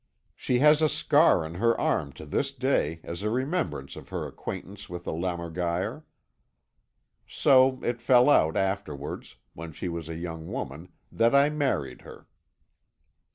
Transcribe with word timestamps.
She 0.35 0.57
has 0.57 0.81
a 0.81 0.89
scar 0.89 1.45
on 1.45 1.53
her 1.53 1.67
left 1.73 1.79
arm 1.79 2.11
to 2.13 2.25
this 2.25 2.51
day 2.51 3.01
as 3.03 3.21
a 3.21 3.29
remembrance 3.29 3.95
of 3.95 4.09
her 4.09 4.25
acquaintance 4.25 4.89
with 4.89 5.03
the 5.03 5.11
lämmergeier. 5.13 6.05
So 7.27 7.79
it 7.83 8.01
fell 8.01 8.27
out 8.27 8.57
afterwards, 8.57 9.35
when 9.53 9.71
she 9.73 9.89
was 9.89 10.09
a 10.09 10.15
young 10.17 10.47
woman, 10.47 10.89
that 11.11 11.35
I 11.35 11.49
married 11.49 12.01
her." 12.01 12.27